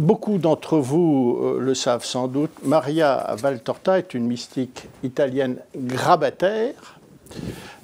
Beaucoup 0.00 0.38
d'entre 0.38 0.78
vous 0.78 1.38
euh, 1.42 1.60
le 1.60 1.74
savent 1.74 2.06
sans 2.06 2.26
doute, 2.26 2.52
Maria 2.64 3.34
Valtorta 3.36 3.98
est 3.98 4.14
une 4.14 4.26
mystique 4.26 4.88
italienne 5.02 5.58
grabataire 5.76 6.98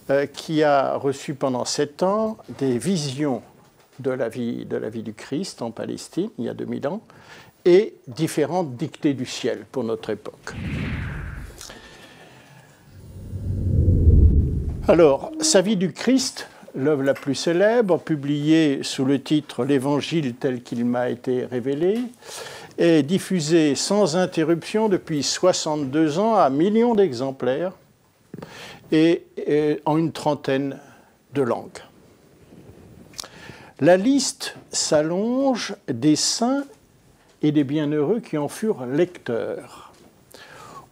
euh, 0.08 0.24
qui 0.24 0.62
a 0.62 0.96
reçu 0.96 1.34
pendant 1.34 1.66
sept 1.66 2.02
ans 2.02 2.38
des 2.58 2.78
visions 2.78 3.42
de 3.98 4.10
la, 4.10 4.30
vie, 4.30 4.64
de 4.64 4.78
la 4.78 4.88
vie 4.88 5.02
du 5.02 5.12
Christ 5.12 5.60
en 5.60 5.70
Palestine, 5.70 6.30
il 6.38 6.46
y 6.46 6.48
a 6.48 6.54
2000 6.54 6.88
ans, 6.88 7.02
et 7.66 7.96
différentes 8.08 8.76
dictées 8.76 9.12
du 9.12 9.26
ciel 9.26 9.66
pour 9.70 9.84
notre 9.84 10.08
époque. 10.08 10.54
Alors, 14.88 15.32
sa 15.42 15.60
vie 15.60 15.76
du 15.76 15.92
Christ, 15.92 16.48
l'œuvre 16.76 17.02
la 17.02 17.14
plus 17.14 17.34
célèbre, 17.34 17.98
publiée 17.98 18.80
sous 18.82 19.04
le 19.04 19.20
titre 19.20 19.64
L'Évangile 19.64 20.34
tel 20.34 20.62
qu'il 20.62 20.84
m'a 20.84 21.08
été 21.08 21.44
révélé, 21.46 21.98
est 22.78 23.02
diffusée 23.02 23.74
sans 23.74 24.16
interruption 24.16 24.88
depuis 24.88 25.22
62 25.22 26.18
ans 26.18 26.36
à 26.36 26.50
millions 26.50 26.94
d'exemplaires 26.94 27.72
et, 28.92 29.24
en 29.84 29.96
une 29.96 30.12
trentaine 30.12 30.78
de 31.34 31.42
langues. 31.42 31.82
La 33.80 33.96
liste 33.96 34.56
s'allonge 34.70 35.74
des 35.88 36.16
saints 36.16 36.64
et 37.42 37.52
des 37.52 37.64
bienheureux 37.64 38.20
qui 38.20 38.38
en 38.38 38.48
furent 38.48 38.86
lecteurs 38.86 39.92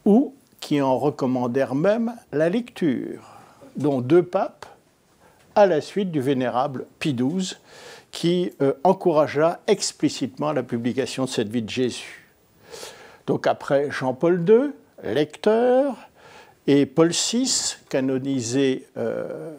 ou 0.05 0.35
qui 0.61 0.81
en 0.81 0.99
recommandèrent 0.99 1.75
même 1.75 2.15
la 2.33 2.49
lecture, 2.49 3.39
dont 3.77 4.01
deux 4.01 4.23
papes, 4.23 4.67
à 5.55 5.67
la 5.67 5.81
suite 5.81 6.11
du 6.11 6.21
vénérable 6.21 6.87
Pie 6.99 7.15
XII, 7.15 7.57
qui 8.11 8.53
euh, 8.63 8.75
encouragea 8.85 9.61
explicitement 9.67 10.53
la 10.53 10.63
publication 10.63 11.25
de 11.25 11.31
cette 11.31 11.49
vie 11.49 11.63
de 11.63 11.71
Jésus. 11.71 12.29
Donc 13.27 13.47
après 13.47 13.91
Jean-Paul 13.91 14.45
II, 14.49 14.73
lecteur, 15.03 15.97
et 16.67 16.87
Paul 16.87 17.11
VI, 17.11 17.77
canonisé 17.89 18.87
euh, 18.97 19.55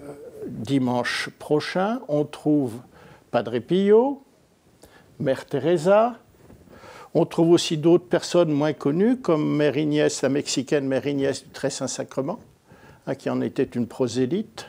dimanche 0.47 1.29
prochain, 1.37 1.99
on 2.07 2.23
trouve 2.23 2.73
Padre 3.31 3.59
Pio, 3.59 4.23
Mère 5.19 5.45
Teresa, 5.45 6.17
on 7.13 7.25
trouve 7.25 7.51
aussi 7.51 7.77
d'autres 7.77 8.07
personnes 8.07 8.51
moins 8.51 8.73
connues, 8.73 9.17
comme 9.17 9.55
Mère 9.55 9.77
Ignès, 9.77 10.21
la 10.21 10.29
mexicaine 10.29 10.87
Mère 10.87 11.05
Ignès 11.05 11.43
du 11.43 11.49
Très 11.49 11.69
Saint-Sacrement, 11.69 12.39
hein, 13.07 13.15
qui 13.15 13.29
en 13.29 13.39
était 13.41 13.63
une 13.63 13.87
prosélyte, 13.87 14.67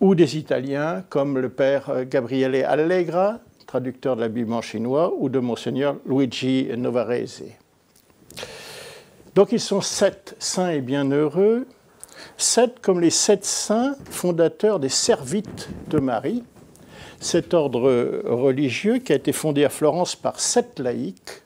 ou 0.00 0.14
des 0.14 0.36
Italiens 0.36 1.04
comme 1.08 1.38
le 1.38 1.48
père 1.48 1.90
euh, 1.90 2.04
Gabriele 2.04 2.64
Allegra, 2.64 3.40
traducteur 3.66 4.16
de 4.16 4.20
la 4.20 4.28
Bible 4.28 4.52
en 4.52 4.62
chinois, 4.62 5.14
ou 5.18 5.28
de 5.28 5.38
Monseigneur 5.38 5.96
Luigi 6.06 6.68
Novarese. 6.76 7.44
Donc 9.34 9.52
ils 9.52 9.60
sont 9.60 9.80
sept 9.80 10.36
saints 10.38 10.70
et 10.70 10.80
bienheureux, 10.80 11.66
sept 12.36 12.80
comme 12.80 13.00
les 13.00 13.10
sept 13.10 13.44
saints 13.44 13.96
fondateurs 14.10 14.78
des 14.78 14.88
Servites 14.88 15.68
de 15.88 15.98
Marie, 15.98 16.44
cet 17.20 17.54
ordre 17.54 18.22
religieux 18.26 18.98
qui 18.98 19.12
a 19.12 19.16
été 19.16 19.32
fondé 19.32 19.64
à 19.64 19.70
Florence 19.70 20.14
par 20.14 20.38
sept 20.38 20.78
laïcs. 20.78 21.42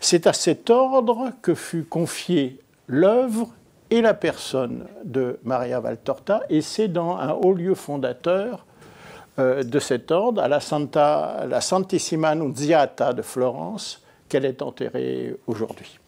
C'est 0.00 0.26
à 0.26 0.32
cet 0.32 0.70
ordre 0.70 1.32
que 1.42 1.54
fut 1.54 1.84
confiée 1.84 2.58
l'œuvre 2.86 3.50
et 3.90 4.00
la 4.00 4.14
personne 4.14 4.86
de 5.04 5.38
Maria 5.44 5.80
Valtorta, 5.80 6.42
et 6.48 6.62
c'est 6.62 6.88
dans 6.88 7.16
un 7.16 7.32
haut 7.32 7.52
lieu 7.52 7.74
fondateur 7.74 8.66
euh, 9.38 9.62
de 9.62 9.78
cet 9.78 10.10
ordre, 10.10 10.42
à 10.42 10.48
la, 10.48 10.60
Santa, 10.60 11.44
la 11.48 11.60
Santissima 11.60 12.30
Annunziata 12.30 13.12
de 13.12 13.22
Florence, 13.22 14.02
qu'elle 14.28 14.44
est 14.44 14.62
enterrée 14.62 15.36
aujourd'hui. 15.46 15.98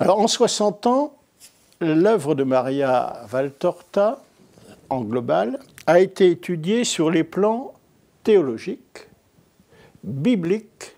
Alors 0.00 0.20
en 0.20 0.28
60 0.28 0.86
ans, 0.86 1.14
l'œuvre 1.80 2.34
de 2.34 2.44
Maria 2.44 3.22
Valtorta, 3.28 4.22
en 4.90 5.02
global, 5.02 5.58
a 5.86 6.00
été 6.00 6.30
étudiée 6.30 6.84
sur 6.84 7.10
les 7.10 7.24
plans 7.24 7.74
théologiques, 8.22 9.08
bibliques, 10.02 10.94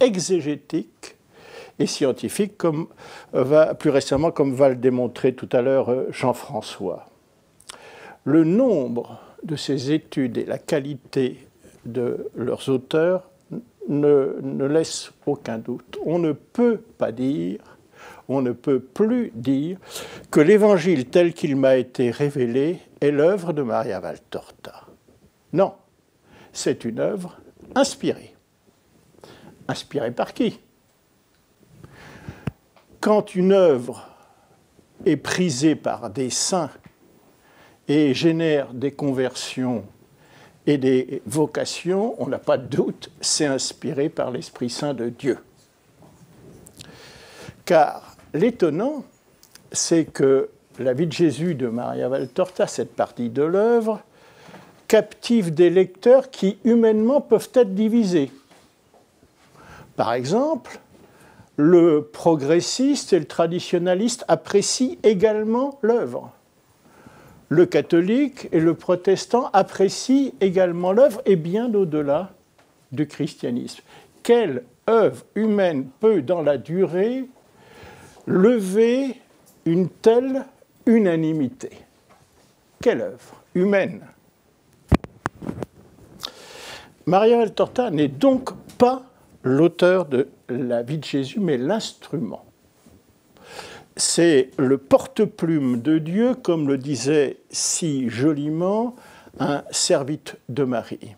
exégétiques 0.00 1.17
et 1.78 1.86
scientifiques, 1.86 2.56
comme 2.56 2.88
va, 3.32 3.74
plus 3.74 3.90
récemment, 3.90 4.30
comme 4.30 4.54
va 4.54 4.68
le 4.68 4.76
démontrer 4.76 5.34
tout 5.34 5.48
à 5.52 5.62
l'heure 5.62 5.90
euh, 5.90 6.06
Jean-François. 6.10 7.06
Le 8.24 8.44
nombre 8.44 9.20
de 9.44 9.56
ces 9.56 9.92
études 9.92 10.38
et 10.38 10.44
la 10.44 10.58
qualité 10.58 11.46
de 11.86 12.28
leurs 12.34 12.68
auteurs 12.68 13.30
ne, 13.88 14.36
ne 14.42 14.64
laissent 14.66 15.12
aucun 15.26 15.58
doute. 15.58 15.98
On 16.04 16.18
ne 16.18 16.32
peut 16.32 16.80
pas 16.98 17.12
dire 17.12 17.60
on 18.28 18.42
ne 18.42 18.52
peut 18.52 18.80
plus 18.80 19.32
dire 19.34 19.78
que 20.30 20.40
l'évangile 20.40 21.06
tel 21.06 21.32
qu'il 21.32 21.56
m'a 21.56 21.76
été 21.76 22.10
révélé 22.10 22.78
est 23.00 23.10
l'œuvre 23.10 23.52
de 23.52 23.62
Maria 23.62 24.00
Valtorta. 24.00 24.84
Non, 25.52 25.72
c'est 26.52 26.84
une 26.84 27.00
œuvre 27.00 27.38
inspirée. 27.74 28.34
Inspirée 29.66 30.10
par 30.10 30.34
qui? 30.34 30.60
Quand 33.00 33.34
une 33.34 33.52
œuvre 33.52 34.08
est 35.06 35.16
prisée 35.16 35.76
par 35.76 36.10
des 36.10 36.30
saints 36.30 36.70
et 37.86 38.12
génère 38.12 38.74
des 38.74 38.90
conversions 38.90 39.84
et 40.66 40.78
des 40.78 41.22
vocations, 41.24 42.14
on 42.18 42.26
n'a 42.26 42.38
pas 42.38 42.58
de 42.58 42.66
doute, 42.66 43.10
c'est 43.20 43.46
inspiré 43.46 44.08
par 44.08 44.30
l'Esprit 44.30 44.68
Saint 44.68 44.94
de 44.94 45.08
Dieu. 45.08 45.38
Car 47.64 48.16
l'étonnant, 48.34 49.04
c'est 49.70 50.04
que 50.04 50.50
la 50.78 50.92
vie 50.92 51.06
de 51.06 51.12
Jésus 51.12 51.54
de 51.54 51.68
Maria 51.68 52.08
Valtorta, 52.08 52.66
cette 52.66 52.94
partie 52.94 53.30
de 53.30 53.42
l'œuvre, 53.42 54.00
captive 54.88 55.54
des 55.54 55.70
lecteurs 55.70 56.30
qui 56.30 56.58
humainement 56.64 57.20
peuvent 57.20 57.50
être 57.54 57.74
divisés. 57.74 58.32
Par 59.96 60.12
exemple, 60.12 60.80
le 61.58 62.04
progressiste 62.04 63.12
et 63.12 63.18
le 63.18 63.24
traditionnaliste 63.24 64.24
apprécient 64.28 64.94
également 65.02 65.78
l'œuvre. 65.82 66.32
Le 67.48 67.66
catholique 67.66 68.48
et 68.52 68.60
le 68.60 68.74
protestant 68.74 69.50
apprécient 69.52 70.30
également 70.40 70.92
l'œuvre 70.92 71.20
et 71.26 71.34
bien 71.34 71.74
au-delà 71.74 72.30
du 72.92 73.08
christianisme. 73.08 73.82
Quelle 74.22 74.62
œuvre 74.88 75.24
humaine 75.34 75.88
peut, 75.98 76.22
dans 76.22 76.42
la 76.42 76.58
durée, 76.58 77.24
lever 78.26 79.20
une 79.64 79.88
telle 79.88 80.44
unanimité? 80.86 81.70
Quelle 82.80 83.00
œuvre 83.00 83.42
humaine? 83.56 84.02
Maria 87.04 87.38
Valtorta 87.38 87.90
n'est 87.90 88.06
donc 88.06 88.50
pas 88.76 89.02
l'auteur 89.42 90.06
de 90.06 90.28
la 90.48 90.82
vie 90.82 90.98
de 90.98 91.04
Jésus, 91.04 91.40
mais 91.40 91.56
l'instrument. 91.56 92.44
C'est 93.96 94.50
le 94.58 94.78
porte-plume 94.78 95.80
de 95.80 95.98
Dieu, 95.98 96.34
comme 96.34 96.68
le 96.68 96.78
disait 96.78 97.38
si 97.50 98.08
joliment 98.08 98.94
un 99.40 99.64
servite 99.70 100.36
de 100.48 100.64
Marie. 100.64 101.16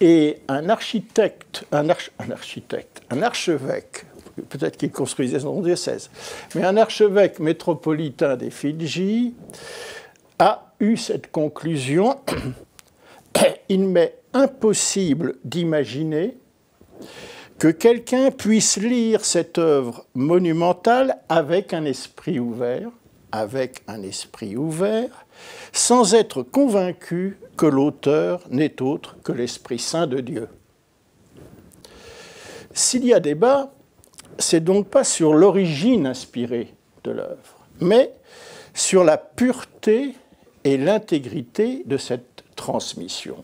Et 0.00 0.40
un 0.46 0.68
architecte, 0.68 1.64
un, 1.72 1.88
archevêque 3.22 4.04
peut-être 4.48 4.76
qu'il 4.76 4.92
construisait 4.92 5.40
son 5.40 5.60
diocèse, 5.60 6.10
mais 6.54 6.64
un 6.64 6.76
archevêque 6.76 7.40
métropolitain 7.40 8.36
des 8.36 8.50
Fidji 8.50 9.34
a 10.38 10.72
eu 10.78 10.96
cette 10.96 11.32
conclusion 11.32 12.16
il 13.68 13.80
m'est 13.80 14.17
impossible 14.32 15.36
d'imaginer 15.44 16.36
que 17.58 17.68
quelqu'un 17.68 18.30
puisse 18.30 18.76
lire 18.76 19.24
cette 19.24 19.58
œuvre 19.58 20.06
monumentale 20.14 21.18
avec 21.28 21.74
un 21.74 21.84
esprit 21.84 22.38
ouvert, 22.38 22.90
avec 23.32 23.82
un 23.88 24.02
esprit 24.02 24.56
ouvert, 24.56 25.26
sans 25.72 26.14
être 26.14 26.42
convaincu 26.42 27.38
que 27.56 27.66
l'auteur 27.66 28.42
n'est 28.50 28.80
autre 28.80 29.16
que 29.24 29.32
l'Esprit 29.32 29.78
Saint 29.78 30.06
de 30.06 30.20
Dieu. 30.20 30.48
S'il 32.72 33.04
y 33.04 33.12
a 33.12 33.20
débat, 33.20 33.72
c'est 34.38 34.62
donc 34.62 34.88
pas 34.88 35.02
sur 35.02 35.34
l'origine 35.34 36.06
inspirée 36.06 36.72
de 37.02 37.10
l'œuvre, 37.10 37.66
mais 37.80 38.12
sur 38.72 39.02
la 39.02 39.16
pureté 39.16 40.14
et 40.62 40.76
l'intégrité 40.76 41.82
de 41.86 41.96
cette 41.96 42.44
transmission. 42.54 43.42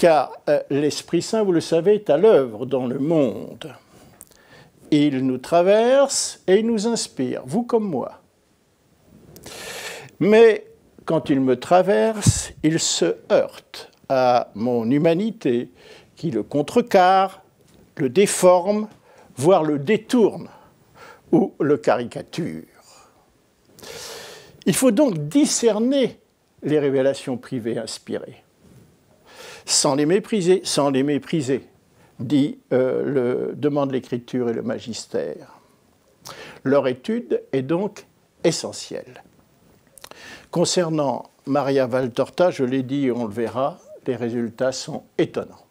Car 0.00 0.32
euh, 0.48 0.62
l'Esprit 0.70 1.20
Saint, 1.20 1.42
vous 1.42 1.52
le 1.52 1.60
savez, 1.60 1.96
est 1.96 2.08
à 2.08 2.16
l'œuvre 2.16 2.64
dans 2.64 2.86
le 2.86 2.98
monde. 2.98 3.70
Il 4.90 5.26
nous 5.26 5.36
traverse 5.36 6.40
et 6.46 6.54
il 6.54 6.66
nous 6.66 6.86
inspire, 6.86 7.42
vous 7.44 7.64
comme 7.64 7.84
moi. 7.84 8.22
Mais 10.18 10.64
quand 11.04 11.28
il 11.28 11.42
me 11.42 11.60
traverse, 11.60 12.50
il 12.62 12.80
se 12.80 13.16
heurte 13.30 13.90
à 14.08 14.48
mon 14.54 14.90
humanité, 14.90 15.70
qui 16.16 16.30
le 16.30 16.44
contrecarre, 16.44 17.42
le 17.96 18.08
déforme, 18.08 18.88
voire 19.36 19.64
le 19.64 19.78
détourne 19.78 20.48
ou 21.30 21.52
le 21.60 21.76
caricature. 21.76 22.64
Il 24.64 24.74
faut 24.74 24.92
donc 24.92 25.28
discerner 25.28 26.18
les 26.62 26.78
révélations 26.78 27.36
privées 27.36 27.76
inspirées, 27.76 28.42
sans 29.64 29.94
les 29.94 30.06
mépriser, 30.06 30.60
sans 30.64 30.90
les 30.90 31.02
mépriser, 31.02 31.66
dit 32.18 32.58
euh, 32.72 33.02
le 33.04 33.54
demande 33.54 33.92
l'écriture 33.92 34.50
et 34.50 34.52
le 34.52 34.62
magistère. 34.62 35.58
Leur 36.64 36.86
étude 36.88 37.42
est 37.52 37.62
donc 37.62 38.06
essentielle. 38.44 39.22
Concernant 40.50 41.30
Maria 41.46 41.86
Valtorta, 41.86 42.50
je 42.50 42.64
l'ai 42.64 42.82
dit 42.82 43.06
et 43.06 43.12
on 43.12 43.26
le 43.26 43.32
verra, 43.32 43.78
les 44.06 44.16
résultats 44.16 44.72
sont 44.72 45.04
étonnants. 45.18 45.66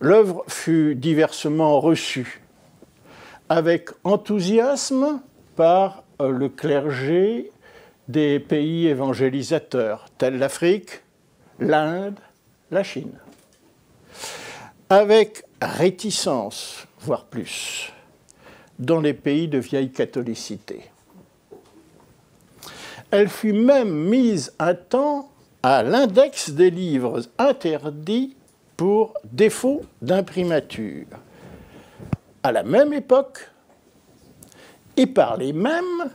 L'œuvre 0.00 0.44
fut 0.46 0.94
diversement 0.94 1.80
reçue, 1.80 2.42
avec 3.48 3.88
enthousiasme 4.04 5.22
par 5.54 6.04
euh, 6.20 6.28
le 6.28 6.48
clergé 6.48 7.50
des 8.08 8.38
pays 8.38 8.86
évangélisateurs, 8.86 10.06
tels 10.18 10.38
l'Afrique, 10.38 11.02
l'Inde, 11.58 12.18
la 12.70 12.82
Chine. 12.82 13.18
Avec 14.88 15.44
réticence, 15.60 16.86
voire 17.00 17.24
plus, 17.24 17.92
dans 18.78 19.00
les 19.00 19.14
pays 19.14 19.48
de 19.48 19.58
vieille 19.58 19.90
catholicité. 19.90 20.90
Elle 23.10 23.28
fut 23.28 23.52
même 23.52 24.08
mise 24.08 24.52
un 24.58 24.74
temps 24.74 25.30
à 25.62 25.82
l'index 25.82 26.50
des 26.50 26.70
livres 26.70 27.22
interdits 27.38 28.36
pour 28.76 29.14
défaut 29.24 29.82
d'imprimature. 30.02 31.06
À 32.42 32.52
la 32.52 32.62
même 32.62 32.92
époque, 32.92 33.50
et 34.96 35.06
par 35.06 35.36
les 35.36 35.52
mêmes 35.52 36.10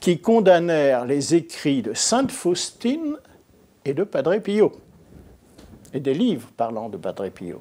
qui 0.00 0.20
condamnèrent 0.20 1.04
les 1.04 1.34
écrits 1.34 1.82
de 1.82 1.94
Sainte 1.94 2.30
Faustine 2.30 3.16
et 3.86 3.94
de 3.94 4.02
Padre 4.02 4.36
Pio, 4.38 4.72
et 5.94 6.00
des 6.00 6.12
livres 6.12 6.48
parlant 6.56 6.88
de 6.88 6.96
Padre 6.96 7.28
Pio. 7.28 7.60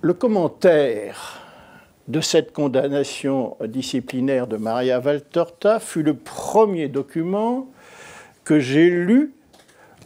Le 0.00 0.14
commentaire 0.14 1.40
de 2.08 2.22
cette 2.22 2.52
condamnation 2.52 3.58
disciplinaire 3.66 4.46
de 4.46 4.56
Maria 4.56 4.98
Valtorta 4.98 5.78
fut 5.78 6.02
le 6.02 6.14
premier 6.14 6.88
document 6.88 7.68
que 8.44 8.58
j'ai 8.58 8.88
lu 8.88 9.34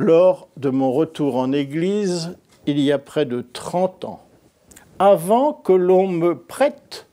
lors 0.00 0.48
de 0.56 0.70
mon 0.70 0.92
retour 0.92 1.36
en 1.36 1.52
Église 1.52 2.36
il 2.66 2.80
y 2.80 2.90
a 2.90 2.98
près 2.98 3.24
de 3.24 3.46
30 3.52 4.04
ans, 4.04 4.20
avant 4.98 5.52
que 5.52 5.72
l'on 5.72 6.08
me 6.08 6.36
prête 6.36 7.06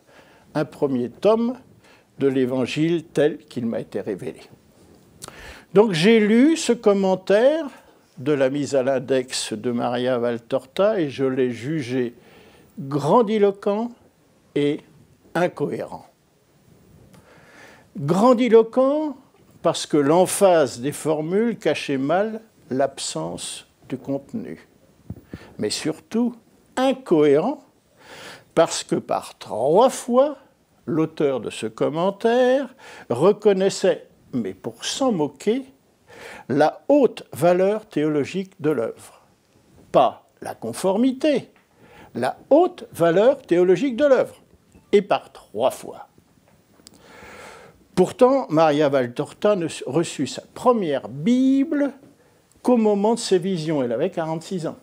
un 0.56 0.66
premier 0.66 1.10
tome 1.10 1.56
de 2.18 2.28
l'Évangile 2.28 3.04
tel 3.04 3.38
qu'il 3.38 3.68
m'a 3.68 3.80
été 3.80 4.02
révélé. 4.02 4.42
Donc 5.74 5.94
j'ai 5.94 6.20
lu 6.20 6.58
ce 6.58 6.74
commentaire 6.74 7.66
de 8.18 8.34
la 8.34 8.50
mise 8.50 8.76
à 8.76 8.84
l'index 8.84 9.54
de 9.54 9.72
Maria 9.72 10.18
Valtorta 10.18 11.00
et 11.00 11.10
je 11.10 11.24
l'ai 11.24 11.52
jugé 11.52 12.14
grandiloquent 12.78 13.90
et 14.56 14.82
incohérent. 15.34 16.06
Grandiloquent 17.98 19.16
parce 19.62 19.86
que 19.86 19.96
l'emphase 19.96 20.82
des 20.82 20.92
formules 20.92 21.58
cachait 21.58 21.98
mal 21.98 22.42
l'absence 22.70 23.66
du 23.88 23.98
contenu, 23.98 24.68
mais 25.58 25.70
surtout 25.70 26.36
incohérent 26.76 27.64
parce 28.56 28.84
que 28.84 28.96
par 28.96 29.38
trois 29.38 29.90
fois, 29.90 30.38
l'auteur 30.86 31.40
de 31.40 31.50
ce 31.50 31.68
commentaire 31.68 32.76
reconnaissait, 33.10 34.08
mais 34.34 34.54
pour 34.54 34.86
s'en 34.86 35.12
moquer, 35.12 35.66
la 36.50 36.84
haute 36.88 37.24
valeur 37.34 37.88
théologique 37.88 38.54
de 38.60 38.70
l'œuvre. 38.70 39.22
Pas 39.92 40.28
la 40.42 40.56
conformité, 40.56 41.50
la 42.16 42.38
haute 42.50 42.88
valeur 42.94 43.42
théologique 43.42 43.96
de 43.96 44.06
l'œuvre. 44.06 44.36
Et 44.92 45.02
par 45.02 45.32
trois 45.32 45.72
fois. 45.72 46.08
Pourtant, 47.96 48.46
Maria 48.50 48.90
Valtorta 48.90 49.56
ne 49.56 49.68
reçut 49.86 50.28
sa 50.28 50.42
première 50.54 51.08
Bible 51.08 51.94
qu'au 52.62 52.78
moment 52.78 53.14
de 53.14 53.20
ses 53.20 53.38
visions. 53.38 53.84
Elle 53.84 53.92
avait 53.92 54.10
46 54.10 54.68
ans. 54.68 54.78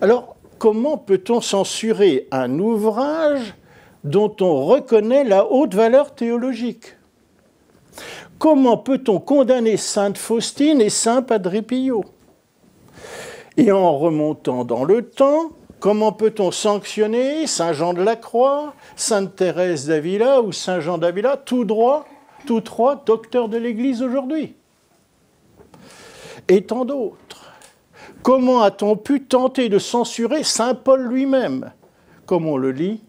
Alors, 0.00 0.36
comment 0.58 0.98
peut-on 0.98 1.40
censurer 1.40 2.28
un 2.30 2.58
ouvrage 2.58 3.54
dont 4.04 4.34
on 4.40 4.66
reconnaît 4.66 5.24
la 5.24 5.50
haute 5.50 5.74
valeur 5.74 6.14
théologique. 6.14 6.96
Comment 8.38 8.76
peut-on 8.76 9.20
condamner 9.20 9.76
Sainte 9.76 10.18
Faustine 10.18 10.80
et 10.80 10.90
Saint 10.90 11.22
Padre 11.22 11.60
Pio 11.60 12.04
Et 13.56 13.70
en 13.70 13.96
remontant 13.96 14.64
dans 14.64 14.84
le 14.84 15.02
temps, 15.02 15.52
comment 15.78 16.12
peut-on 16.12 16.50
sanctionner 16.50 17.46
Saint 17.46 17.72
Jean 17.72 17.94
de 17.94 18.02
la 18.02 18.16
Croix, 18.16 18.74
Sainte 18.96 19.36
Thérèse 19.36 19.86
d'Avila 19.86 20.42
ou 20.42 20.50
Saint 20.50 20.80
Jean 20.80 20.98
d'Avila, 20.98 21.36
tout 21.36 21.64
droit, 21.64 22.04
tous 22.46 22.62
trois 22.62 22.96
docteurs 22.96 23.48
de 23.48 23.58
l'Église 23.58 24.02
aujourd'hui? 24.02 24.56
Et 26.48 26.64
tant 26.64 26.84
d'autres. 26.84 27.52
Comment 28.22 28.62
a-t-on 28.62 28.96
pu 28.96 29.22
tenter 29.22 29.68
de 29.68 29.78
censurer 29.78 30.42
Saint 30.42 30.74
Paul 30.74 31.02
lui-même, 31.02 31.70
comme 32.26 32.46
on 32.46 32.56
le 32.56 32.72
lit 32.72 33.00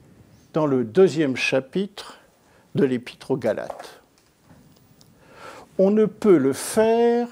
dans 0.53 0.65
le 0.65 0.83
deuxième 0.83 1.35
chapitre 1.35 2.19
de 2.75 2.85
l'Épître 2.85 3.31
aux 3.31 3.37
Galates 3.37 4.03
on 5.77 5.91
ne 5.91 6.05
peut 6.05 6.37
le 6.37 6.53
faire 6.53 7.27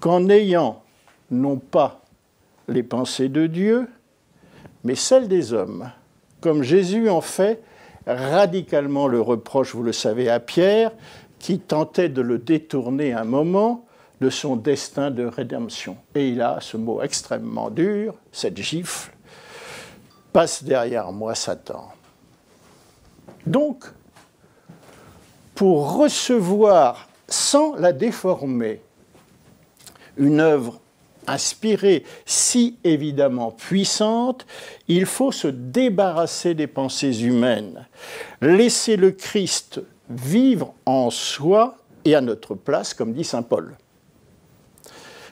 qu'en 0.00 0.28
ayant 0.28 0.82
non 1.30 1.56
pas 1.56 2.02
les 2.68 2.82
pensées 2.82 3.28
de 3.28 3.46
Dieu, 3.46 3.88
mais 4.84 4.94
celles 4.94 5.28
des 5.28 5.52
hommes, 5.52 5.90
comme 6.40 6.62
Jésus 6.62 7.08
en 7.08 7.20
fait 7.20 7.62
radicalement 8.06 9.06
le 9.06 9.20
reproche, 9.20 9.74
vous 9.74 9.82
le 9.82 9.92
savez, 9.92 10.28
à 10.28 10.40
Pierre, 10.40 10.92
qui 11.38 11.58
tentait 11.60 12.08
de 12.08 12.22
le 12.22 12.38
détourner 12.38 13.12
un 13.12 13.24
moment 13.24 13.84
de 14.20 14.30
son 14.30 14.56
destin 14.56 15.10
de 15.10 15.24
rédemption. 15.24 15.96
Et 16.14 16.28
il 16.28 16.40
a 16.40 16.58
ce 16.60 16.76
mot 16.76 17.02
extrêmement 17.02 17.70
dur, 17.70 18.14
cette 18.32 18.60
gifle, 18.60 19.12
passe 20.32 20.64
derrière 20.64 21.12
moi 21.12 21.34
Satan. 21.34 21.92
Donc, 23.46 23.84
pour 25.54 25.96
recevoir 25.96 27.08
sans 27.28 27.74
la 27.76 27.92
déformer. 27.92 28.80
Une 30.16 30.40
œuvre 30.40 30.80
inspirée 31.26 32.04
si 32.26 32.76
évidemment 32.84 33.50
puissante, 33.50 34.46
il 34.88 35.06
faut 35.06 35.32
se 35.32 35.48
débarrasser 35.48 36.54
des 36.54 36.66
pensées 36.66 37.24
humaines, 37.24 37.86
laisser 38.40 38.96
le 38.96 39.12
Christ 39.12 39.80
vivre 40.10 40.74
en 40.84 41.10
soi 41.10 41.76
et 42.04 42.14
à 42.14 42.20
notre 42.20 42.54
place, 42.54 42.92
comme 42.92 43.12
dit 43.12 43.24
Saint 43.24 43.42
Paul. 43.42 43.76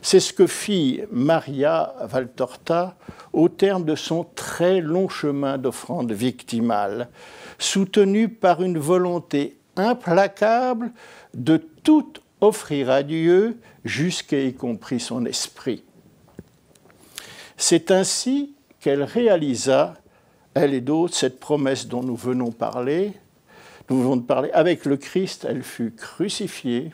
C'est 0.02 0.20
ce 0.20 0.32
que 0.32 0.46
fit 0.46 1.02
Maria 1.10 1.94
Valtorta 2.02 2.96
au 3.32 3.48
terme 3.48 3.84
de 3.84 3.94
son 3.94 4.24
très 4.34 4.80
long 4.80 5.08
chemin 5.08 5.58
d'offrande 5.58 6.12
victimale, 6.12 7.08
soutenu 7.58 8.28
par 8.28 8.62
une 8.62 8.78
volonté 8.78 9.56
implacable 9.76 10.92
de 11.34 11.58
tout 11.58 12.12
offrir 12.40 12.90
à 12.90 13.02
Dieu, 13.02 13.58
jusqu'à 13.84 14.40
y 14.40 14.54
compris 14.54 15.00
son 15.00 15.26
esprit. 15.26 15.84
C'est 17.56 17.90
ainsi 17.90 18.54
qu'elle 18.80 19.02
réalisa, 19.02 19.94
elle 20.54 20.74
et 20.74 20.80
d'autres, 20.80 21.14
cette 21.14 21.38
promesse 21.38 21.86
dont 21.86 22.02
nous 22.02 22.16
venons 22.16 22.50
parler. 22.50 23.12
Nous 23.90 24.00
venons 24.00 24.16
de 24.16 24.22
parler. 24.22 24.50
Avec 24.52 24.86
le 24.86 24.96
Christ, 24.96 25.46
elle 25.48 25.62
fut 25.62 25.92
crucifiée. 25.92 26.92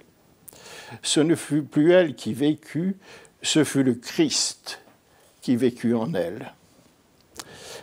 Ce 1.02 1.20
ne 1.20 1.34
fut 1.34 1.62
plus 1.62 1.92
elle 1.92 2.14
qui 2.14 2.32
vécut, 2.32 2.96
ce 3.42 3.64
fut 3.64 3.82
le 3.82 3.94
Christ 3.94 4.80
qui 5.40 5.56
vécut 5.56 5.94
en 5.94 6.14
elle. 6.14 6.52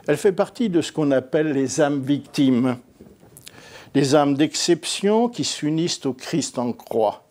Elle 0.08 0.18
fait 0.18 0.32
partie 0.34 0.70
de 0.70 0.82
ce 0.82 0.92
qu'on 0.92 1.12
appelle 1.12 1.52
les 1.52 1.80
âmes 1.80 2.02
victimes 2.02 2.78
des 3.94 4.16
âmes 4.16 4.36
d'exception 4.36 5.30
qui 5.30 5.44
s'unissent 5.44 6.06
au 6.06 6.14
Christ 6.14 6.58
en 6.58 6.74
croix, 6.74 7.24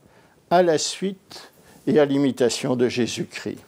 à 0.51 0.63
la 0.63 0.79
suite 0.79 1.53
et 1.87 1.99
à 1.99 2.05
l'imitation 2.05 2.77
de 2.77 2.89
Jésus-Christ. 2.89 3.59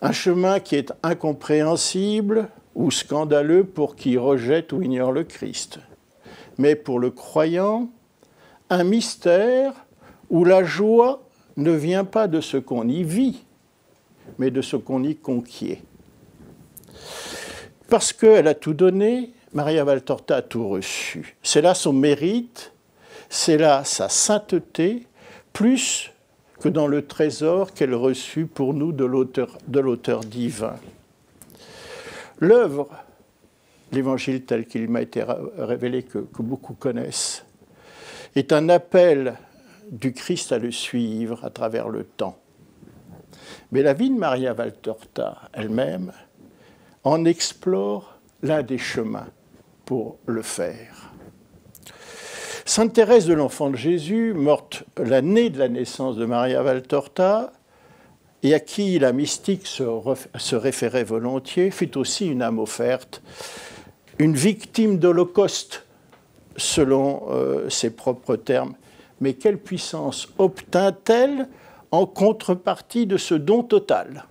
Un 0.00 0.12
chemin 0.12 0.60
qui 0.60 0.76
est 0.76 0.92
incompréhensible 1.02 2.48
ou 2.74 2.90
scandaleux 2.90 3.64
pour 3.64 3.96
qui 3.96 4.16
rejette 4.16 4.72
ou 4.72 4.82
ignore 4.82 5.12
le 5.12 5.24
Christ, 5.24 5.78
mais 6.58 6.74
pour 6.74 6.98
le 6.98 7.10
croyant, 7.10 7.88
un 8.70 8.84
mystère 8.84 9.74
où 10.34 10.44
la 10.44 10.64
joie 10.64 11.22
ne 11.56 11.70
vient 11.70 12.04
pas 12.04 12.26
de 12.26 12.40
ce 12.40 12.56
qu'on 12.56 12.88
y 12.88 13.04
vit, 13.04 13.44
mais 14.38 14.50
de 14.50 14.62
ce 14.62 14.74
qu'on 14.74 15.04
y 15.04 15.14
conquiert. 15.14 15.78
Parce 17.88 18.12
qu'elle 18.12 18.48
a 18.48 18.54
tout 18.54 18.74
donné, 18.74 19.30
Maria 19.52 19.84
Valtorta 19.84 20.38
a 20.38 20.42
tout 20.42 20.68
reçu. 20.68 21.36
C'est 21.44 21.62
là 21.62 21.72
son 21.72 21.92
mérite, 21.92 22.72
c'est 23.28 23.58
là 23.58 23.84
sa 23.84 24.08
sainteté, 24.08 25.06
plus 25.52 26.10
que 26.58 26.68
dans 26.68 26.88
le 26.88 27.06
trésor 27.06 27.72
qu'elle 27.72 27.94
reçut 27.94 28.46
pour 28.46 28.74
nous 28.74 28.90
de 28.90 29.04
l'auteur 29.04 30.20
divin. 30.24 30.74
L'œuvre, 32.40 32.88
l'évangile 33.92 34.42
tel 34.42 34.66
qu'il 34.66 34.88
m'a 34.88 35.02
été 35.02 35.24
révélé, 35.58 36.02
que, 36.02 36.18
que 36.18 36.42
beaucoup 36.42 36.74
connaissent, 36.74 37.44
est 38.34 38.52
un 38.52 38.68
appel 38.68 39.36
du 39.94 40.12
Christ 40.12 40.52
à 40.52 40.58
le 40.58 40.70
suivre 40.70 41.44
à 41.44 41.50
travers 41.50 41.88
le 41.88 42.04
temps. 42.04 42.36
Mais 43.72 43.82
la 43.82 43.94
vie 43.94 44.10
de 44.10 44.18
Maria 44.18 44.52
Valtorta 44.52 45.48
elle-même 45.52 46.12
en 47.04 47.24
explore 47.24 48.18
l'un 48.42 48.62
des 48.62 48.78
chemins 48.78 49.28
pour 49.84 50.18
le 50.26 50.42
faire. 50.42 51.12
Sainte 52.64 52.94
Thérèse 52.94 53.26
de 53.26 53.34
l'Enfant 53.34 53.70
de 53.70 53.76
Jésus, 53.76 54.32
morte 54.34 54.84
l'année 54.96 55.50
de 55.50 55.58
la 55.58 55.68
naissance 55.68 56.16
de 56.16 56.24
Maria 56.24 56.62
Valtorta, 56.62 57.52
et 58.42 58.52
à 58.54 58.60
qui 58.60 58.98
la 58.98 59.12
mystique 59.12 59.66
se, 59.66 60.54
référait 60.54 61.04
volontiers, 61.04 61.70
fut 61.70 61.96
aussi 61.96 62.26
une 62.26 62.42
âme 62.42 62.58
offerte, 62.58 63.22
une 64.18 64.34
victime 64.34 64.98
d'Holocauste, 64.98 65.84
selon 66.56 67.24
euh, 67.30 67.68
ses 67.68 67.90
propres 67.90 68.36
termes. 68.36 68.74
Mais 69.20 69.34
quelle 69.34 69.58
puissance 69.58 70.28
obtint-elle 70.38 71.48
en 71.90 72.06
contrepartie 72.06 73.06
de 73.06 73.16
ce 73.16 73.34
don 73.34 73.62
total? 73.62 74.26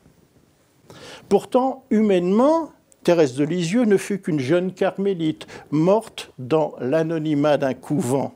Pourtant, 1.29 1.85
humainement, 1.89 2.71
Thérèse 3.03 3.35
de 3.35 3.43
Lisieux 3.43 3.85
ne 3.85 3.97
fut 3.97 4.21
qu'une 4.21 4.39
jeune 4.39 4.73
carmélite, 4.73 5.47
morte 5.71 6.31
dans 6.39 6.73
l'anonymat 6.79 7.57
d'un 7.57 7.73
couvent. 7.73 8.33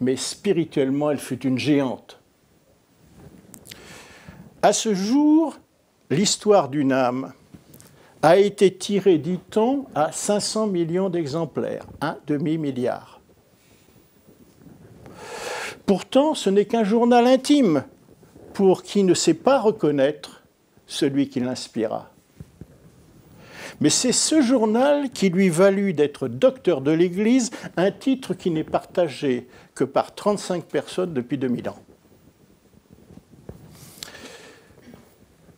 Mais 0.00 0.16
spirituellement, 0.16 1.10
elle 1.10 1.18
fut 1.18 1.46
une 1.46 1.58
géante. 1.58 2.20
À 4.62 4.72
ce 4.72 4.94
jour, 4.94 5.56
l'histoire 6.10 6.68
d'une 6.68 6.92
âme 6.92 7.32
a 8.22 8.36
été 8.36 8.74
tirée, 8.74 9.18
dit-on, 9.18 9.86
à 9.94 10.12
500 10.12 10.66
millions 10.66 11.08
d'exemplaires, 11.08 11.86
un 12.00 12.18
demi-milliard. 12.26 13.20
Pourtant, 15.86 16.34
ce 16.34 16.50
n'est 16.50 16.64
qu'un 16.64 16.84
journal 16.84 17.26
intime 17.26 17.84
pour 18.52 18.82
qui 18.82 19.04
ne 19.04 19.14
sait 19.14 19.34
pas 19.34 19.60
reconnaître 19.60 20.42
celui 20.86 21.28
qui 21.28 21.40
l'inspira. 21.40 22.10
Mais 23.80 23.90
c'est 23.90 24.12
ce 24.12 24.40
journal 24.40 25.10
qui 25.10 25.28
lui 25.28 25.48
valut 25.48 25.92
d'être 25.92 26.28
docteur 26.28 26.80
de 26.80 26.90
l'Église, 26.90 27.50
un 27.76 27.90
titre 27.90 28.34
qui 28.34 28.50
n'est 28.50 28.64
partagé 28.64 29.48
que 29.74 29.84
par 29.84 30.14
35 30.14 30.64
personnes 30.64 31.12
depuis 31.12 31.38
2000 31.38 31.68
ans. 31.68 31.78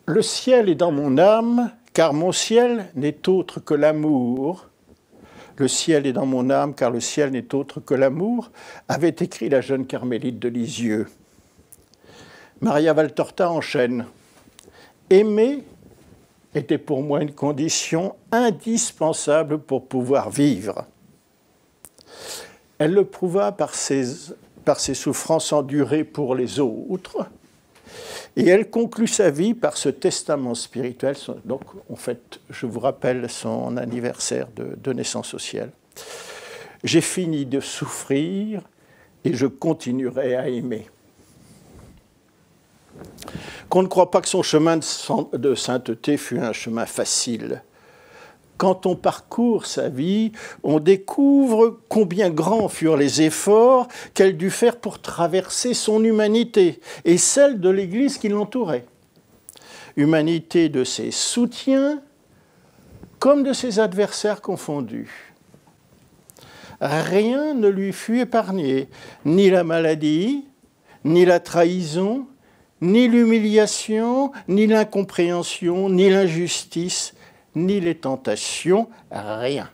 Le 0.07 0.23
ciel 0.23 0.69
est 0.69 0.75
dans 0.75 0.91
mon 0.91 1.19
âme, 1.19 1.71
car 1.93 2.15
mon 2.15 2.33
ciel 2.33 2.87
n'est 2.95 3.29
autre 3.29 3.61
que 3.61 3.75
l'amour. 3.75 4.68
Le 5.59 5.67
ciel 5.67 6.07
est 6.07 6.13
dans 6.13 6.27
mon 6.27 6.51
âme, 6.51 6.73
car 6.73 6.93
le 6.93 7.01
ciel 7.01 7.33
n'est 7.33 7.53
autre 7.53 7.81
que 7.81 7.95
l'amour, 7.95 8.53
avait 8.87 9.09
écrit 9.09 9.49
la 9.49 9.61
jeune 9.61 9.87
carmélite 9.87 10.39
de 10.39 10.49
Lisieux. 10.49 11.09
Maria 12.61 12.93
Valtorta 12.93 13.51
enchaîne. 13.51 14.07
Aimer 15.11 15.65
était 16.55 16.79
pour 16.79 17.03
moi 17.03 17.23
une 17.23 17.33
condition 17.33 18.15
indispensable 18.31 19.59
pour 19.59 19.89
pouvoir 19.89 20.31
vivre. 20.31 20.85
Elle 22.79 22.93
le 22.93 23.05
prouva 23.05 23.51
par 23.51 23.75
ses, 23.75 24.33
par 24.65 24.79
ses 24.79 24.95
souffrances 24.95 25.53
endurées 25.53 26.05
pour 26.05 26.37
les 26.37 26.61
autres, 26.61 27.27
et 28.39 28.47
elle 28.47 28.71
conclut 28.71 29.09
sa 29.09 29.31
vie 29.31 29.53
par 29.53 29.77
ce 29.77 29.89
testament 29.89 30.55
spirituel. 30.55 31.17
Donc, 31.45 31.63
en 31.91 31.97
fait, 31.97 32.39
je 32.49 32.67
vous 32.67 32.79
rappelle 32.79 33.29
son 33.29 33.77
anniversaire 33.77 34.47
de, 34.55 34.93
naissance 34.93 35.35
au 35.35 35.41
ciel. 35.41 35.73
J'ai 36.85 37.01
fini 37.01 37.47
de 37.47 37.59
souffrir 37.59 38.63
et 39.25 39.35
je 39.35 39.47
continuerai 39.47 40.37
à 40.37 40.49
aimer 40.49 40.87
qu'on 43.69 43.83
ne 43.83 43.89
croit 43.89 44.11
pas 44.11 44.21
que 44.21 44.29
son 44.29 44.43
chemin 44.43 44.79
de 44.79 45.55
sainteté 45.55 46.17
fut 46.17 46.39
un 46.39 46.53
chemin 46.53 46.87
facile. 46.87 47.63
Quand 48.59 48.87
on 48.87 48.97
parcourt 48.97 49.67
sa 49.67 49.89
vie, 49.89 50.33
on 50.65 50.81
découvre 50.81 51.79
combien 51.89 52.29
grands 52.29 52.69
furent 52.69 52.97
les 52.97 53.23
efforts 53.23 53.87
qu'elle 54.15 54.37
dut 54.37 54.51
faire 54.51 54.79
pour 54.79 55.01
traverser 55.01 55.75
son 55.75 56.03
humanité 56.03 56.81
et 57.05 57.19
celle 57.19 57.61
de 57.61 57.71
l'Église 57.71 58.19
qui 58.19 58.29
l'entourait. 58.29 58.85
Humanité 59.97 60.69
de 60.69 60.83
ses 60.83 61.13
soutiens 61.13 62.03
comme 63.21 63.45
de 63.45 63.53
ses 63.53 63.79
adversaires 63.79 64.41
confondus. 64.41 65.35
Rien 66.81 67.55
ne 67.55 67.69
lui 67.69 67.93
fut 67.93 68.21
épargné, 68.21 68.89
ni 69.25 69.51
la 69.51 69.65
maladie, 69.65 70.45
ni 71.05 71.25
la 71.25 71.41
trahison, 71.41 72.27
ni 72.81 73.09
l'humiliation, 73.09 74.31
ni 74.47 74.67
l'incompréhension, 74.67 75.89
ni 75.91 76.11
l'injustice, 76.11 77.15
ni 77.55 77.81
les 77.81 77.97
tentations, 77.97 78.89
rien. 79.11 79.71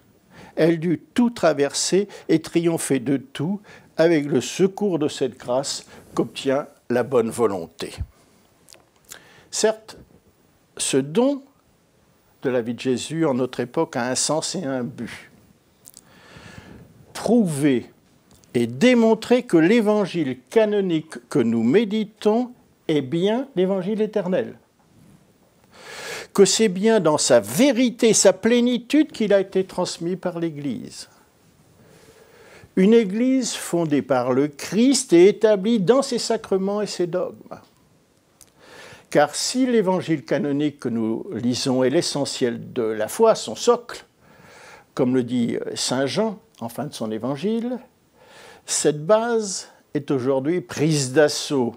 Elle 0.56 0.78
dut 0.78 1.02
tout 1.14 1.30
traverser 1.30 2.08
et 2.28 2.40
triompher 2.40 3.00
de 3.00 3.16
tout 3.16 3.60
avec 3.96 4.26
le 4.26 4.40
secours 4.40 4.98
de 4.98 5.08
cette 5.08 5.38
grâce 5.38 5.86
qu'obtient 6.14 6.66
la 6.90 7.02
bonne 7.02 7.30
volonté. 7.30 7.94
Certes, 9.50 9.96
ce 10.76 10.96
don 10.96 11.42
de 12.42 12.50
la 12.50 12.60
vie 12.60 12.74
de 12.74 12.80
Jésus 12.80 13.24
en 13.24 13.34
notre 13.34 13.60
époque 13.60 13.96
a 13.96 14.08
un 14.08 14.14
sens 14.14 14.54
et 14.54 14.64
un 14.64 14.84
but. 14.84 15.30
Prouver 17.12 17.86
et 18.52 18.66
démontrer 18.66 19.44
que 19.44 19.56
l'évangile 19.56 20.38
canonique 20.50 21.28
que 21.28 21.38
nous 21.38 21.62
méditons 21.62 22.52
est 22.86 23.02
bien 23.02 23.48
l'évangile 23.56 24.00
éternel. 24.00 24.58
Que 26.34 26.44
c'est 26.44 26.68
bien 26.68 26.98
dans 26.98 27.16
sa 27.16 27.38
vérité, 27.38 28.12
sa 28.12 28.32
plénitude 28.32 29.12
qu'il 29.12 29.32
a 29.32 29.40
été 29.40 29.64
transmis 29.64 30.16
par 30.16 30.40
l'Église. 30.40 31.08
Une 32.74 32.92
Église 32.92 33.54
fondée 33.54 34.02
par 34.02 34.32
le 34.32 34.48
Christ 34.48 35.12
et 35.12 35.28
établie 35.28 35.78
dans 35.78 36.02
ses 36.02 36.18
sacrements 36.18 36.82
et 36.82 36.88
ses 36.88 37.06
dogmes. 37.06 37.60
Car 39.10 39.36
si 39.36 39.64
l'évangile 39.64 40.24
canonique 40.24 40.80
que 40.80 40.88
nous 40.88 41.24
lisons 41.32 41.84
est 41.84 41.90
l'essentiel 41.90 42.72
de 42.72 42.82
la 42.82 43.06
foi, 43.06 43.36
son 43.36 43.54
socle, 43.54 44.04
comme 44.92 45.14
le 45.14 45.22
dit 45.22 45.56
Saint 45.76 46.06
Jean 46.06 46.40
en 46.60 46.68
fin 46.68 46.86
de 46.86 46.94
son 46.94 47.12
évangile, 47.12 47.78
cette 48.66 49.06
base 49.06 49.68
est 49.94 50.10
aujourd'hui 50.10 50.60
prise 50.60 51.12
d'assaut 51.12 51.76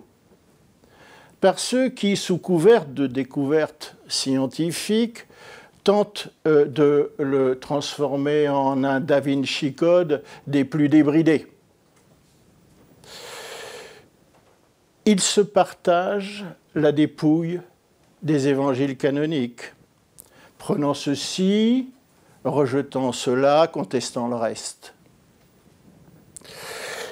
par 1.42 1.60
ceux 1.60 1.90
qui, 1.90 2.18
sous 2.18 2.40
couvert 2.40 2.88
de 2.88 3.06
découvertes 3.06 3.97
scientifiques, 4.08 5.26
tentent 5.84 6.30
euh, 6.48 6.66
de 6.66 7.12
le 7.20 7.60
transformer 7.60 8.50
en 8.50 8.84
un 8.84 9.00
Da 9.00 9.20
Vinci 9.20 9.74
Code 9.74 10.24
des 10.46 10.66
plus 10.66 10.90
débridés. 10.90 11.48
Ils 15.06 15.22
se 15.22 15.42
partagent 15.42 16.46
la 16.76 16.92
dépouille 16.92 17.62
des 18.22 18.50
évangiles 18.50 18.98
canoniques, 18.98 19.74
prenant 20.58 20.94
ceci, 20.94 21.90
rejetant 22.44 23.14
cela, 23.14 23.68
contestant 23.68 24.28
le 24.28 24.36
reste. 24.36 24.94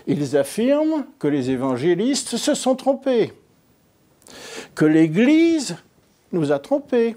Ils 0.08 0.36
affirment 0.36 1.06
que 1.20 1.28
les 1.28 1.50
évangélistes 1.52 2.38
se 2.38 2.54
sont 2.54 2.76
trompés 2.76 3.34
que 4.76 4.86
l'Église 4.86 5.78
nous 6.36 6.52
a 6.52 6.60
trompés, 6.60 7.16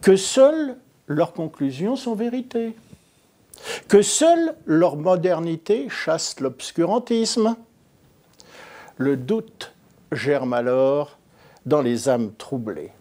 que 0.00 0.14
seules 0.14 0.76
leurs 1.08 1.32
conclusions 1.32 1.96
sont 1.96 2.14
vérité, 2.14 2.76
que 3.88 4.02
seule 4.02 4.54
leur 4.66 4.96
modernité 4.96 5.88
chasse 5.88 6.38
l'obscurantisme. 6.40 7.56
Le 8.98 9.16
doute 9.16 9.72
germe 10.12 10.52
alors 10.52 11.18
dans 11.64 11.82
les 11.82 12.08
âmes 12.08 12.32
troublées. 12.36 12.92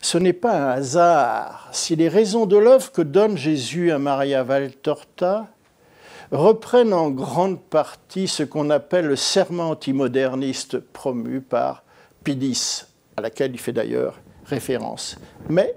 Ce 0.00 0.18
n'est 0.18 0.32
pas 0.32 0.56
un 0.56 0.70
hasard 0.70 1.68
si 1.72 1.96
les 1.96 2.08
raisons 2.08 2.46
de 2.46 2.56
l'œuvre 2.56 2.92
que 2.92 3.02
donne 3.02 3.36
Jésus 3.36 3.90
à 3.90 3.98
Maria 3.98 4.42
Valtorta 4.42 5.48
reprennent 6.30 6.92
en 6.92 7.10
grande 7.10 7.60
partie 7.60 8.28
ce 8.28 8.42
qu'on 8.42 8.70
appelle 8.70 9.06
le 9.06 9.16
serment 9.16 9.70
antimoderniste 9.70 10.78
promu 10.78 11.40
par 11.40 11.82
Pidis, 12.22 12.84
à 13.18 13.20
laquelle 13.20 13.52
il 13.52 13.58
fait 13.58 13.72
d'ailleurs 13.72 14.20
référence. 14.46 15.18
Mais, 15.48 15.74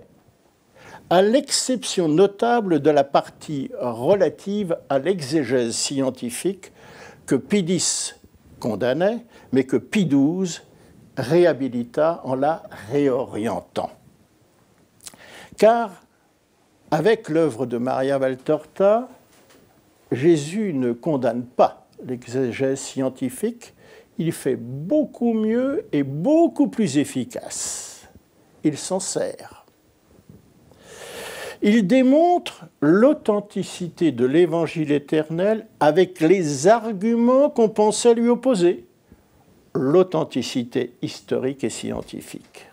à 1.09 1.21
l'exception 1.21 2.07
notable 2.07 2.79
de 2.79 2.89
la 2.89 3.03
partie 3.03 3.69
relative 3.79 4.77
à 4.89 4.99
l'exégèse 4.99 5.75
scientifique 5.75 6.71
que 7.25 7.35
Pidis 7.35 8.13
condamnait, 8.59 9.25
mais 9.51 9.65
que 9.65 9.75
Pie 9.75 10.07
XII 10.07 10.61
réhabilita 11.17 12.21
en 12.23 12.35
la 12.35 12.63
réorientant. 12.91 13.91
Car, 15.57 15.91
avec 16.91 17.27
l'œuvre 17.27 17.65
de 17.65 17.77
Maria 17.77 18.17
Valtorta, 18.17 19.09
Jésus 20.11 20.73
ne 20.73 20.93
condamne 20.93 21.43
pas 21.43 21.87
l'exégèse 22.05 22.79
scientifique, 22.79 23.73
il 24.21 24.31
fait 24.31 24.55
beaucoup 24.55 25.33
mieux 25.33 25.87
et 25.91 26.03
beaucoup 26.03 26.67
plus 26.67 26.99
efficace. 26.99 28.07
Il 28.63 28.77
s'en 28.77 28.99
sert. 28.99 29.65
Il 31.63 31.87
démontre 31.87 32.65
l'authenticité 32.81 34.11
de 34.11 34.25
l'évangile 34.25 34.91
éternel 34.91 35.65
avec 35.79 36.19
les 36.19 36.67
arguments 36.67 37.49
qu'on 37.49 37.69
pensait 37.69 38.13
lui 38.13 38.29
opposer, 38.29 38.85
l'authenticité 39.73 40.93
historique 41.01 41.63
et 41.63 41.71
scientifique. 41.71 42.67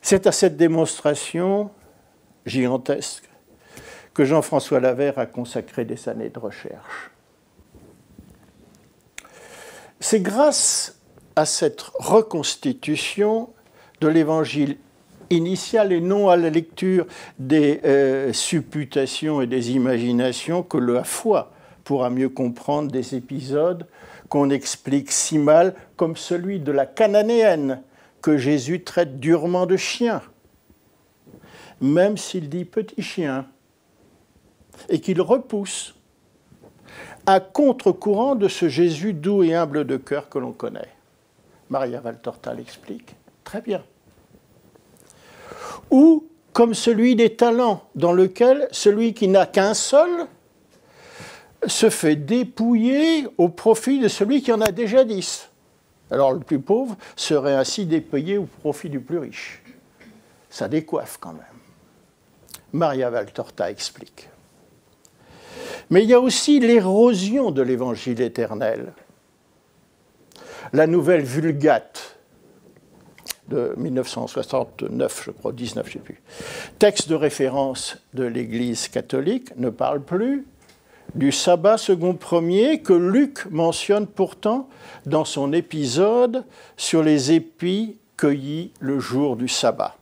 C'est 0.00 0.26
à 0.26 0.32
cette 0.32 0.56
démonstration 0.56 1.70
gigantesque 2.46 3.28
que 4.14 4.24
Jean-François 4.24 4.80
Lavère 4.80 5.18
a 5.18 5.26
consacré 5.26 5.84
des 5.84 6.08
années 6.08 6.30
de 6.30 6.38
recherche. 6.38 7.10
C'est 10.00 10.20
grâce 10.20 11.00
à 11.36 11.46
cette 11.46 11.80
reconstitution 11.80 13.50
de 14.00 14.08
l'évangile 14.08 14.76
initial 15.30 15.92
et 15.92 16.00
non 16.00 16.28
à 16.28 16.36
la 16.36 16.50
lecture 16.50 17.06
des 17.38 17.80
euh, 17.84 18.32
supputations 18.32 19.40
et 19.40 19.46
des 19.46 19.72
imaginations 19.72 20.62
que 20.62 20.78
la 20.78 21.04
foi 21.04 21.52
pourra 21.84 22.10
mieux 22.10 22.28
comprendre 22.28 22.90
des 22.90 23.14
épisodes 23.14 23.86
qu'on 24.28 24.50
explique 24.50 25.10
si 25.12 25.38
mal, 25.38 25.74
comme 25.96 26.16
celui 26.16 26.60
de 26.60 26.72
la 26.72 26.86
cananéenne, 26.86 27.82
que 28.22 28.36
Jésus 28.36 28.82
traite 28.82 29.20
durement 29.20 29.66
de 29.66 29.76
chien, 29.76 30.20
même 31.80 32.16
s'il 32.16 32.48
dit 32.48 32.64
petit 32.64 33.02
chien 33.02 33.46
et 34.88 35.00
qu'il 35.00 35.20
repousse 35.20 35.95
à 37.26 37.40
contre-courant 37.40 38.34
de 38.34 38.48
ce 38.48 38.68
Jésus 38.68 39.12
doux 39.12 39.42
et 39.42 39.54
humble 39.54 39.84
de 39.84 39.96
cœur 39.96 40.28
que 40.28 40.38
l'on 40.38 40.52
connaît. 40.52 40.88
Maria 41.68 42.00
Valtorta 42.00 42.54
l'explique 42.54 43.14
très 43.44 43.60
bien. 43.60 43.82
Ou 45.90 46.26
comme 46.52 46.74
celui 46.74 47.16
des 47.16 47.36
talents, 47.36 47.82
dans 47.94 48.12
lequel 48.12 48.68
celui 48.70 49.14
qui 49.14 49.28
n'a 49.28 49.46
qu'un 49.46 49.74
seul 49.74 50.26
se 51.66 51.90
fait 51.90 52.16
dépouiller 52.16 53.26
au 53.38 53.48
profit 53.48 53.98
de 53.98 54.08
celui 54.08 54.42
qui 54.42 54.52
en 54.52 54.60
a 54.60 54.72
déjà 54.72 55.04
dix. 55.04 55.48
Alors 56.10 56.32
le 56.32 56.40
plus 56.40 56.60
pauvre 56.60 56.96
serait 57.16 57.54
ainsi 57.54 57.86
dépouillé 57.86 58.38
au 58.38 58.44
profit 58.44 58.88
du 58.88 59.00
plus 59.00 59.18
riche. 59.18 59.62
Ça 60.48 60.68
décoiffe 60.68 61.18
quand 61.20 61.32
même. 61.32 61.42
Maria 62.72 63.10
Valtorta 63.10 63.70
explique. 63.70 64.28
Mais 65.90 66.02
il 66.02 66.08
y 66.08 66.14
a 66.14 66.20
aussi 66.20 66.60
l'érosion 66.60 67.50
de 67.50 67.62
l'évangile 67.62 68.20
éternel. 68.20 68.92
La 70.72 70.86
nouvelle 70.86 71.22
Vulgate 71.22 72.16
de 73.48 73.74
1969, 73.76 75.22
je 75.26 75.30
crois, 75.30 75.52
19, 75.52 75.86
je 75.86 75.90
ne 75.90 75.92
sais 75.92 75.98
plus, 76.00 76.20
texte 76.78 77.08
de 77.08 77.14
référence 77.14 77.98
de 78.14 78.24
l'Église 78.24 78.88
catholique, 78.88 79.56
ne 79.56 79.70
parle 79.70 80.02
plus 80.02 80.44
du 81.14 81.30
sabbat 81.30 81.78
second 81.78 82.14
premier 82.14 82.80
que 82.80 82.92
Luc 82.92 83.46
mentionne 83.50 84.06
pourtant 84.06 84.68
dans 85.06 85.24
son 85.24 85.52
épisode 85.52 86.44
sur 86.76 87.02
les 87.02 87.32
épis 87.32 87.96
cueillis 88.16 88.72
le 88.80 88.98
jour 88.98 89.36
du 89.36 89.48
sabbat. 89.48 89.96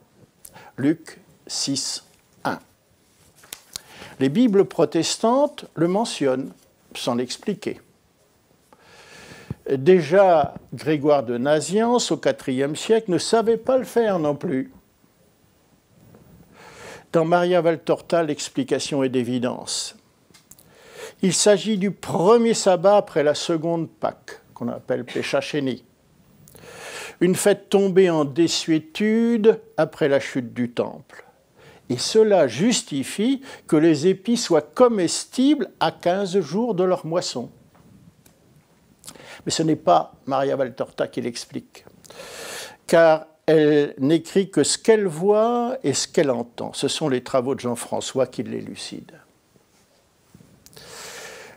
Luc 0.76 1.18
6, 1.46 2.04
les 4.20 4.28
Bibles 4.28 4.64
protestantes 4.64 5.66
le 5.74 5.88
mentionnent 5.88 6.52
sans 6.94 7.14
l'expliquer. 7.14 7.80
Déjà, 9.70 10.54
Grégoire 10.74 11.22
de 11.22 11.38
Naziance, 11.38 12.12
au 12.12 12.20
IVe 12.46 12.74
siècle, 12.74 13.10
ne 13.10 13.18
savait 13.18 13.56
pas 13.56 13.78
le 13.78 13.84
faire 13.84 14.18
non 14.18 14.34
plus. 14.34 14.70
Dans 17.12 17.24
Maria 17.24 17.60
Valtorta, 17.60 18.22
l'explication 18.22 19.02
est 19.02 19.08
d'évidence. 19.08 19.96
Il 21.22 21.32
s'agit 21.32 21.78
du 21.78 21.90
premier 21.92 22.54
sabbat 22.54 22.96
après 22.96 23.22
la 23.22 23.34
seconde 23.34 23.88
Pâque, 23.88 24.40
qu'on 24.52 24.68
appelle 24.68 25.04
Péchachénie. 25.04 25.84
Une 27.20 27.34
fête 27.34 27.70
tombée 27.70 28.10
en 28.10 28.24
désuétude 28.24 29.60
après 29.76 30.08
la 30.08 30.20
chute 30.20 30.52
du 30.52 30.72
temple. 30.72 31.24
Et 31.90 31.98
cela 31.98 32.48
justifie 32.48 33.42
que 33.66 33.76
les 33.76 34.06
épis 34.06 34.36
soient 34.36 34.62
comestibles 34.62 35.70
à 35.80 35.92
15 35.92 36.40
jours 36.40 36.74
de 36.74 36.84
leur 36.84 37.04
moisson. 37.04 37.50
Mais 39.44 39.52
ce 39.52 39.62
n'est 39.62 39.76
pas 39.76 40.14
Maria 40.26 40.56
Valtorta 40.56 41.06
qui 41.08 41.20
l'explique, 41.20 41.84
car 42.86 43.26
elle 43.46 43.94
n'écrit 43.98 44.50
que 44.50 44.64
ce 44.64 44.78
qu'elle 44.78 45.06
voit 45.06 45.76
et 45.84 45.92
ce 45.92 46.08
qu'elle 46.08 46.30
entend. 46.30 46.72
Ce 46.72 46.88
sont 46.88 47.10
les 47.10 47.22
travaux 47.22 47.54
de 47.54 47.60
Jean-François 47.60 48.26
qui 48.26 48.42
l'élucident. 48.42 49.14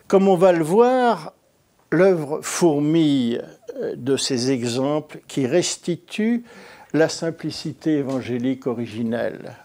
Comme 0.10 0.28
on 0.28 0.36
va 0.36 0.52
le 0.52 0.64
voir, 0.64 1.34
l'œuvre 1.92 2.42
fourmille 2.42 3.42
de 3.96 4.18
ces 4.18 4.52
exemples 4.52 5.22
qui 5.30 5.48
restituent 5.48 6.44
la 6.94 7.08
simplicité 7.08 7.98
évangélique 7.98 8.68
originelle 8.68 9.56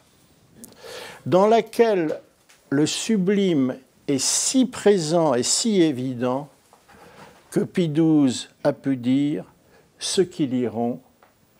dans 1.26 1.46
laquelle 1.46 2.20
le 2.70 2.86
sublime 2.86 3.76
est 4.08 4.18
si 4.18 4.66
présent 4.66 5.34
et 5.34 5.42
si 5.42 5.82
évident 5.82 6.48
que 7.50 7.60
Pie 7.60 7.88
XII 7.88 8.48
a 8.64 8.72
pu 8.72 8.96
dire 8.96 9.44
Ceux 9.98 10.24
qui 10.24 10.46
liront 10.46 11.00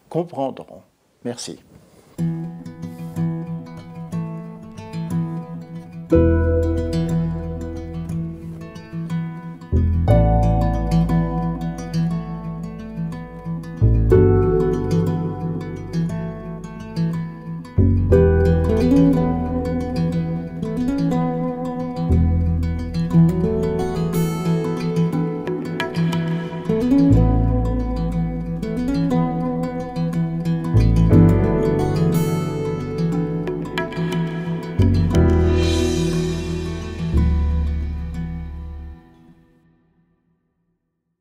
comprendront. 0.09 0.83
Merci. 1.25 1.61